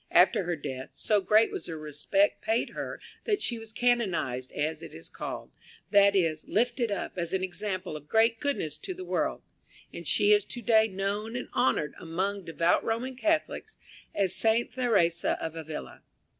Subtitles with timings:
[0.09, 4.81] After her death, so great was the respect paid her that she was canonized, as
[4.81, 5.51] it is called:
[5.91, 9.43] that is, lifted up as an example of great goodness to the world;
[9.93, 13.77] and she is to day known and honored among devout Roman Catholics
[14.15, 14.71] as St.
[14.71, 16.01] Theresa of Avila.